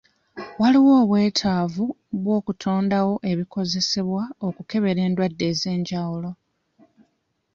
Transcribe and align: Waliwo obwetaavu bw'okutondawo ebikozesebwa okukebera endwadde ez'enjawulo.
Waliwo 0.59 0.91
obwetaavu 1.03 1.85
bw'okutondawo 2.23 3.13
ebikozesebwa 3.31 4.23
okukebera 4.47 4.99
endwadde 5.07 5.45
ez'enjawulo. 5.51 6.31